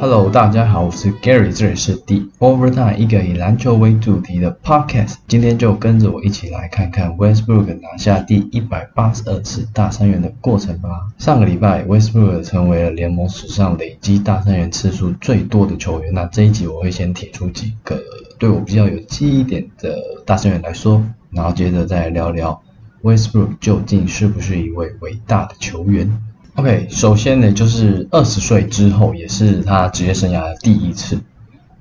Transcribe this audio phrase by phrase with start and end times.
[0.00, 5.16] Hello，大家好，我是 Gary，这里是 The Overtime，一个以篮球为主题的 Podcast。
[5.28, 10.88] 今天就跟着我一起来看看 Westbrook 拿下第一百八十二次大三元的过程吧。
[11.18, 16.12] 上个礼拜，Westbrook 成为了联盟史上累积大三元次数最多的球员。
[16.12, 18.02] 那这一集我会先铁出几个
[18.38, 19.94] 对我比较有记忆点的
[20.26, 22.62] 大三元来说，然后接着再聊聊
[23.02, 26.22] Westbrook 究竟是不是一位伟大的球员。
[26.56, 31.20] OK，首先呢，就是二十岁之后，也是他职业生涯的第一次。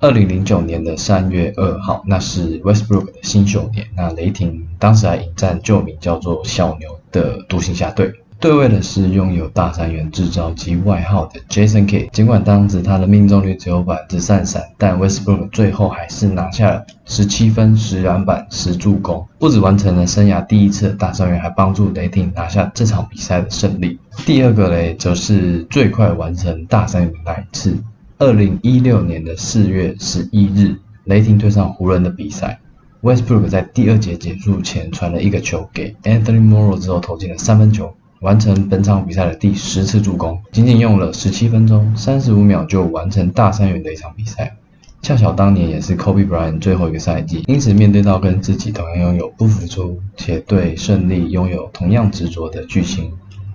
[0.00, 3.86] 二零零九年的三月二号，那是 Westbrook 的新秀年。
[3.96, 8.12] 那雷霆当时还引战旧名叫做小牛的独行侠队。
[8.40, 12.08] 对位的是拥有大三元制造机外号的 Jason K。
[12.12, 23.98] 尽管当时他的命中率只有百分之三三，但 Westbrook 最后还是拿下了十七分、十篮板、十助攻，不止完成了生涯第一次的大三元，还帮助雷霆拿下这场比赛的胜利。
[24.24, 27.76] 第二个嘞，则是最快完成大三元的那一次。
[28.18, 32.60] 二零一六年的四月十一日，雷霆对上湖人的比赛
[33.02, 37.92] ，Westbrook 在第二节结束前传了一个球给 Anthony Morrow 之后投进了三分球。
[38.20, 44.56] 完成本场比赛的第十次助攻，仅仅用了十七分钟三十五秒就完成大三元的一场比赛。
[45.00, 53.12] 恰巧当年也是 Kobe Bryant 最后一个赛季，因此面对到跟自己同样拥有不服输且对胜利拥有同样执着的巨星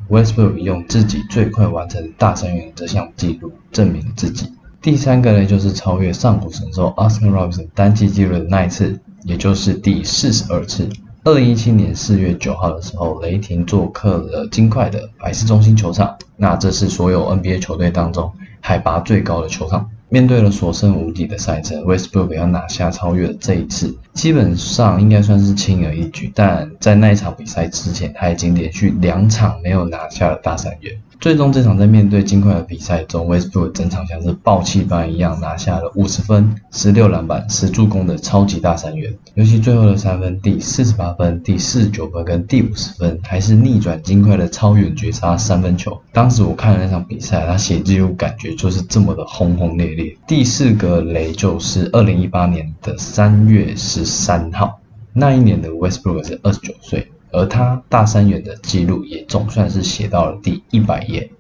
[0.09, 4.47] ，Westbrook 用自己最快完成大三元这项纪录证明了自己。
[4.81, 10.88] 第三个呢，就是超越上古神兽 Oscar Robertson 单季纪录的那一次，也就是第四十二次。
[11.25, 16.17] 二零一七年四月九号的时候，雷霆做客了金块的百事中心球场。
[16.35, 18.29] 那这是所有 NBA 球队当中
[18.59, 19.89] 海拔最高的球场。
[20.09, 26.31] 面对了所剩无几的赛程，Westbrook 要拿下超越这一次，基本上应该算是轻而易举。
[26.33, 30.95] 但在那一场比赛之前，他已经连续两场没有拿下了大三元。
[31.19, 39.13] 最终这场在面对金块的比赛中，Westbrook 整场像是爆气般一样拿下了五十分、十六篮板、十助攻的超级大三元。
[39.35, 45.97] 尤其最后的三分，第四十八分、第四十九分跟第五十分，还是逆转金块的超远绝杀三分球。
[46.12, 50.13] 当时我看了那场比赛，他写记录感觉就是这么的轰轰烈烈。
[50.28, 54.80] 第四个雷就是二零一八年的三月十三号，
[55.14, 57.12] 那一年的 Westbrook 是二十九岁。
[57.36, 61.31] 而他大三元的记录也总算是写到了第一百页。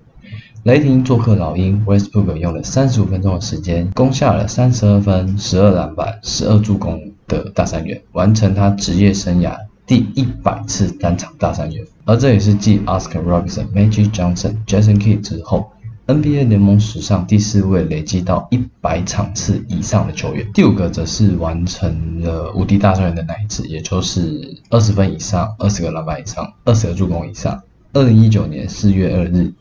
[0.63, 11.85] 雷霆做客老鹰，Westbrook 用了三十五分钟的时间，攻下了三十二分、十二篮板、十二助攻的大三元，完成他职业生涯第一百次单场大三元。
[12.05, 15.72] 而这也是继 Oscar Robertson、Magic Johnson、Jason Kidd 之后。
[16.05, 27.63] NBA 联盟史上第四位累积到一百场次以上的球员，第五个则是完成了无敌大三元的那一次，也就是二十分以上、二十个篮板以上、二十个助攻以上。
[27.93, 29.53] 二零一九年四月二日，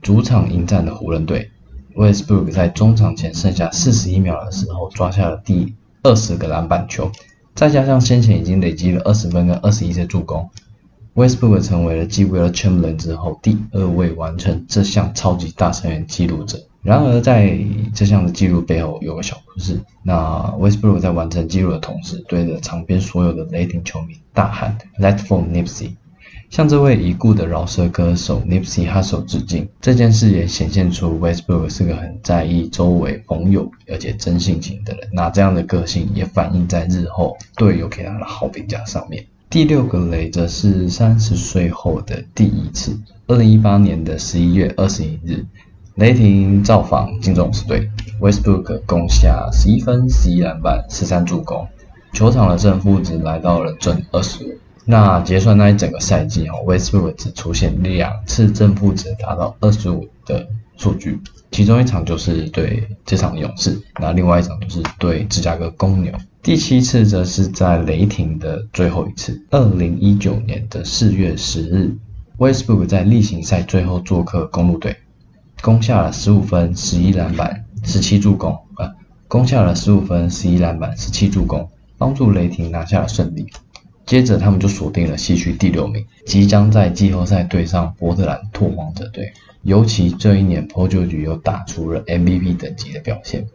[0.00, 1.50] 主场迎战的湖人队
[1.94, 7.12] ，Westbrook 在中场前剩下四十一秒的时候抓下了第二十个篮板球，
[7.54, 10.48] 再加上先前已经累积了二十分跟二十一次助攻。
[11.14, 16.58] Westbrook 成为了继 Will Chamberlain 之后第二位完成这项超级大成员记录者。
[16.82, 17.58] 然而，在
[17.94, 19.78] 这项的记录背后有个小故事。
[20.02, 25.96] 那 Westbrook 在完成记录的同时，对着场边所有的雷霆球迷大喊 “Let for Nipsey”，
[26.48, 29.68] 向这位已故的饶舌歌手 Nipsey Hussle 致敬。
[29.82, 35.10] 这件事也显现出 Westbrook 是个很在意周围朋友而且真性情的人。
[35.12, 39.26] 那这样的个性也反映在日后队友给他的好评价上面。
[39.50, 42.96] 第六个雷则是三十岁后的第一次。
[43.26, 45.44] 二零一八年的十一月二十一日，
[45.96, 47.90] 雷霆造访金州勇士队
[48.20, 51.66] ，Westbrook 攻下十一分、十一篮板、十三助攻，
[52.12, 54.56] 球场的正负值来到了正二十五。
[54.84, 60.46] 那结算那一整个赛季哦，Westbrook 只出现两次正负值达到二十五的
[60.76, 61.18] 数据，
[61.50, 66.12] 其中一场就是对这场勇士，那另外一场就是对芝加哥公牛。
[66.42, 71.96] 第七次则是在雷霆的最后一次，二零一九年的四月十日
[72.38, 74.96] ，Westbrook 在例行赛最后做客公路队，
[75.60, 78.92] 攻下了十五分、十一篮板、十七助攻，啊，
[79.28, 81.68] 攻下了十五分、十一篮板、十七助攻，
[81.98, 83.46] 帮助雷霆拿下了胜利。
[84.10, 89.32] 接着他们就锁定了西区第六名，即将在季后赛对上波特兰拓荒者队。
[89.62, 93.46] 尤其这一年，Paul George 又打出了 MVP 等级的表现。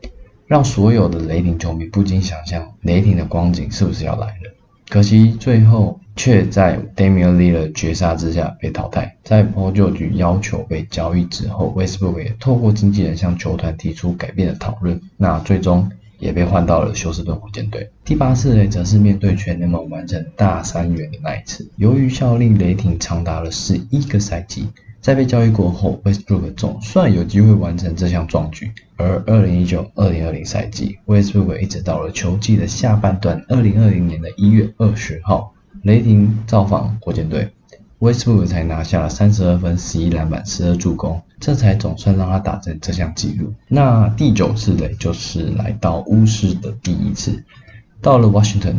[0.48, 4.56] 让所有的雷霆球迷不禁想象雷霆的光景是不是要来了？
[4.88, 9.18] 可惜最后却在 Damian l i l l a r 绝杀之下被淘汰。
[9.26, 15.02] 在 Paul George 要求被交易之后，Westbrook 也透过经纪人向球团提出改变的讨论。
[15.18, 17.90] 那最终也被换到了休斯顿火箭队。
[18.04, 21.70] 第八次呢，则是面对全联盟完成大三元的那一次。
[21.78, 24.68] 由于效力雷霆长达了十一个赛季，
[25.02, 28.72] 在被交易过后，Westbrook 总算有机会完成这项壮举。
[28.98, 35.54] 而2019-2020赛季，Westbrook 一直到了球季的下半段，2020年的一月二十号，
[35.84, 37.50] 雷霆造访火箭队。
[38.06, 43.52] Westbrook 才拿下了三十二分、十一篮板、十二助攻，这才总算让他打成这项纪录。
[43.68, 47.44] 那第九次呢，就是来到巫师的第一次，
[48.02, 48.76] 到了 Washington，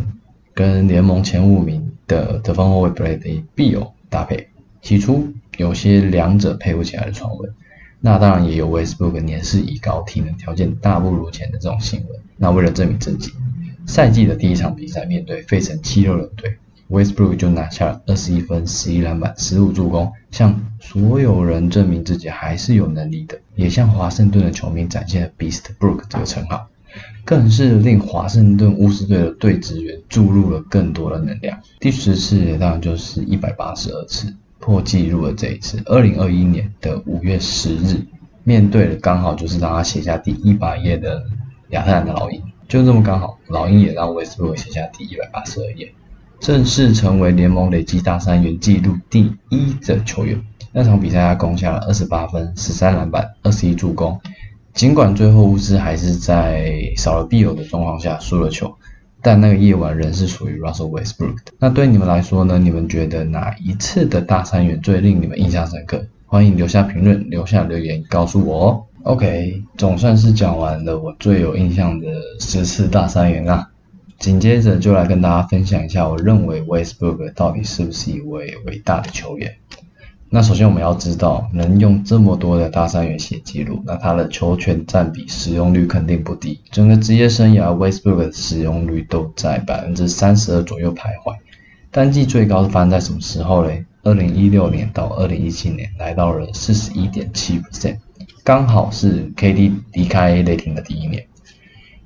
[0.55, 4.49] 跟联盟前五名的得分后卫 Bradley Beal 搭配。
[4.81, 7.53] 起初有些两者配不起来的传闻，
[7.99, 12.21] 那当然也有 Westbrook 年事已高、体能条件大不如前的这种新闻。
[12.37, 13.33] 那为了证明自己，
[13.87, 16.59] 赛季的第一场比赛面对费城七六人队。
[16.89, 26.69] Westbrook 就拿下了二十一分、十一篮板、十五助攻，向所有人证明自己还是有能力的，也向华盛顿的球迷展现了 Beast Brook 这个称号，
[27.25, 31.59] 更是令华盛顿巫师队的队职员注入了更多的能量。
[31.81, 38.07] 第十次当然就是一百八十二次破纪录的这一次，二零二一年的五月十日，
[38.45, 41.25] 面对的刚好就是让他写下第一百页的
[41.71, 45.93] 亚特兰大老鹰，就这么刚好，老鹰也让 Westbrook 写下第一百八十二页。
[46.41, 50.41] 正式成为联盟累计大三元纪录第一的球员。
[50.73, 54.21] 那场比赛他攻下了二十八分、十三篮板、二十一助攻。
[54.75, 58.77] 尽管最后乌兹还是在少了必有的状况下输了球，
[59.23, 61.53] 但那个夜晚仍是属于 Russell Westbrook 的。
[61.59, 62.59] 那对你们来说呢？
[62.59, 66.07] 你们觉得哪一次的大三元最令你们印象深刻？
[66.27, 68.83] 欢迎留下评论、留下留言告诉我哦。
[69.05, 72.07] OK，总算是讲完了我最有印象的
[72.41, 73.71] 十次大三元啦。
[74.27, 79.55] 紧接着就来跟大家分享一下，我认为 Westbrook 到底是不是一位伟大的球员。
[80.31, 86.61] 那首先我们要知道，能用这么多的大三元写记录，那他的球权占比、使用率肯定不低。
[86.73, 91.37] 整个职业生涯，Westbrook 的使用率都在百分之三十二左右徘徊。
[91.93, 93.85] 单季最高是发生在什么时候嘞？
[94.03, 97.99] 二零一六年到二零一七年，来到了四十一点七 percent，
[98.43, 101.25] 刚好是 KD 离开雷霆的第一年。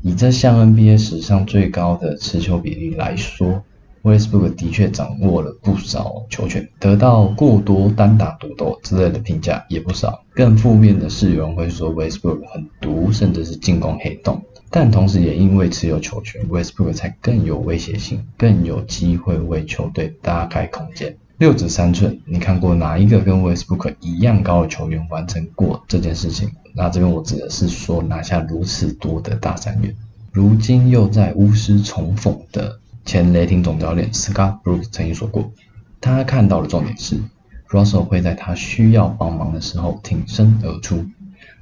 [0.03, 3.63] 以这项 NBA 史上最高的持球比例来说
[4.03, 10.25] ，Westbrook 的确掌握了不少球权，得到过多单打独斗之类的评价也不少。
[10.35, 14.43] 更负面的是，有人会说 Westbrook 很毒，甚至是进攻黑洞。
[14.71, 21.17] 但同时也因为持有球权，Westbrook 才更有威胁性，更有机会为球队打开空间。
[21.39, 26.51] 六指三寸，你看过哪一个跟 Westbrook 一样高的球员完成过这件事情？
[26.75, 29.95] 那这边我指的是说拿下如此多的大三元。
[30.33, 35.53] 如今又在巫师重逢的前雷霆总教练 Scott Brooks 曾经说过，
[36.01, 37.21] 他看到的重点是
[37.69, 41.05] Russell 会在他需要帮忙的时候挺身而出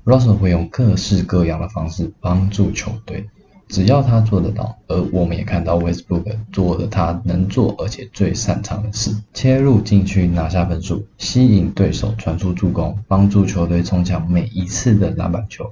[0.05, 3.29] ，Russell 会用各式各样的方式帮助球队。
[3.69, 15.71] 只要他做得到，而我们也看到 Westbrook 做了他能做而且最擅长的事：切入禁区拿下分数，吸引对手传出助攻，帮助球队冲抢每一次的篮板球。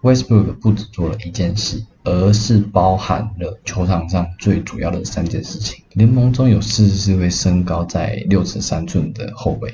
[0.00, 5.84] Westbrook 不只做了一件事，而是包含了球场上最主要的三件事情。
[5.92, 9.72] 联盟中有四十四位身高在六尺三寸的后卫。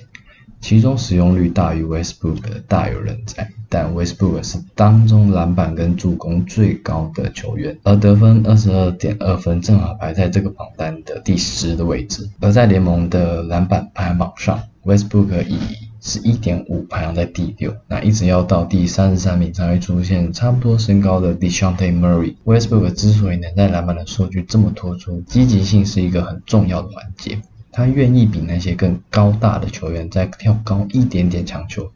[0.60, 12.28] 其中使用率大于 Westbrook 的大有人在，但 Westbrook 是当中篮板跟助攻最高的球员，而得分二十二点二分正好排在这个榜单的第十的位置。
[12.40, 15.58] 而在联盟的篮板排行榜上，Westbrook 以
[16.00, 22.34] 十一点五排行在第六，那一直要到第三十三名才会出现差不多身高的 Dejounte Murray。
[22.44, 27.38] Westbrook 之所以能在篮板的数据这么突出，积极性是一个很重要的环节。
[27.78, 31.88] 他愿意比那些更高大的球员再跳高一点点抢球，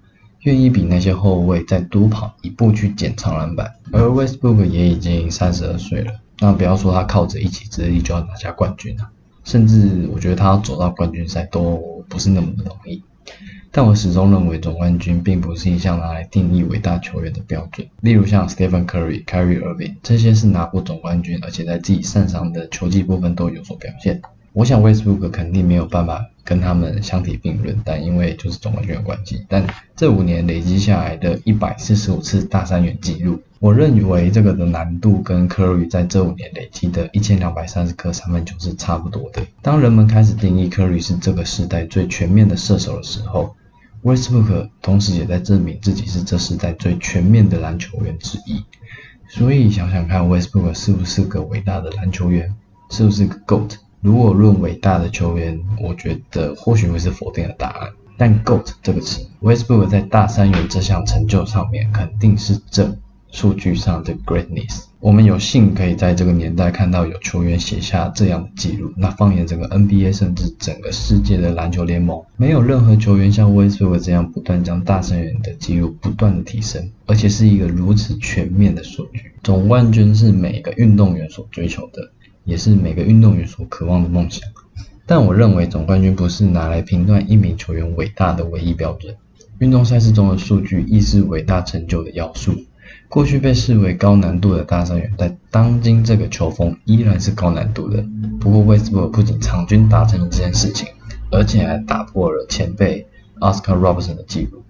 [0.43, 3.75] 愿意比那些后卫再多跑一步去捡长篮板。
[3.91, 9.11] 而 Westbrook 也已经三十二岁了，那不要说他靠着一己之力就要拿下冠军了，
[9.43, 13.03] 甚至我觉得他走到冠军赛都不是那么的容易。
[13.73, 17.85] 但我始终认为总冠军并不是一项拿来定义伟大球员的标准。
[18.03, 24.23] 例如像 Stephen Curry、Kyrie Irving 这些是拿过总冠军，而且在自己擅长的球技部分都有所表现。
[24.55, 29.67] 我想 Westbrook 肯定没有办法跟他们相提并论，但因为就是总冠军的关系，但
[29.97, 39.43] 这五年累积下来的一百四十五次大三元纪录，我认为这个的难度跟 Curry 在这五年累积的一千两百三十颗三分球是差不多的。
[39.63, 43.57] 当人们开始定义 Curry 是这个时代最全面的射手的时候
[44.03, 48.63] ，Westbrook 同时也在证明自己是这时代最全面的篮球员之一。
[49.29, 52.55] 所以想想看，Westbrook 是不是个伟大的篮球员？
[52.91, 53.77] 是不是个 GOAT？
[54.03, 57.89] 如果论伟大的球员，我觉得或许会是否定的答案。
[58.17, 62.97] 但 GOAT 这个词，Westbrook 在大三元这项成就上面肯定是正
[63.31, 64.87] 数据上的 greatness。
[64.99, 68.93] 我们有幸可以在这个年代看到有球员写下这样的记录。
[68.97, 79.33] 那放眼整个 NBA，甚至整个世界的篮球联盟，没有任何球员像 Westbrook 这样不断将大三元的记录不断的提升，而且是一个如此全面的数据。
[79.45, 82.13] 总冠军是每个运动员所追求的，
[82.45, 84.49] 也是每个运动员所渴望的梦想。
[85.07, 89.15] 但我认为总冠军不是拿来评断一名球员伟大的唯一标准。
[89.59, 92.53] 运动赛事中的数据亦是伟大成就的要素。
[93.09, 98.03] 过去被视为高难度的大三元，在当今这个球风依然是高难度的。
[98.41, 100.89] 不过，威斯布鲁不仅场均达成了这件事情，
[101.31, 103.07] 而且还打破了前辈
[103.39, 104.63] Oscar Robertson 的记录，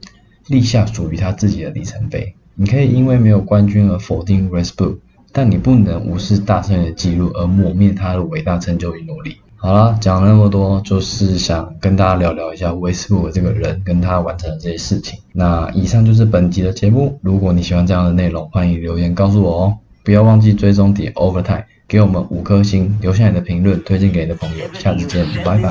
[0.49, 2.35] 立下属于他自己的里程碑。
[2.55, 4.99] 你可以因为没有冠军而否定 Westbrook，
[5.33, 9.39] 但你不能无视大三元的记录而抹灭他的伟大成就与努力。
[9.57, 15.21] 好了，讲了那么多，就是想跟大家聊聊一下威斯布鲁这个人跟他完成的这些事情。
[15.33, 17.21] 那以上就是本集的节目。
[17.23, 19.79] 如果你喜欢这样的内容，欢迎留言告诉我哦。
[20.05, 24.65] 不要忘记追踪点 Overtime，给我们五颗星，留下你的评论，推荐给你的朋友。
[24.75, 25.71] 下次见，拜拜。